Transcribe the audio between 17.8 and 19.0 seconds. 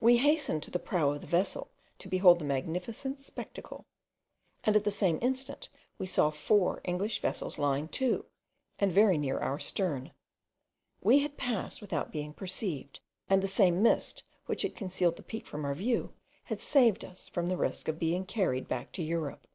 of being carried back